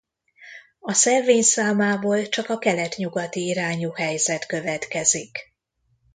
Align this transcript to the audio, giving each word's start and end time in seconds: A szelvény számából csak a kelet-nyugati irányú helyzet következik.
A 0.79 0.93
szelvény 0.93 1.41
számából 1.41 2.29
csak 2.29 2.49
a 2.49 2.57
kelet-nyugati 2.57 3.45
irányú 3.47 3.91
helyzet 3.91 4.45
következik. 4.45 5.37